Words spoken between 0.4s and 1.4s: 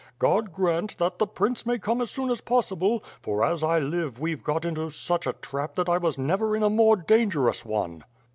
grant that the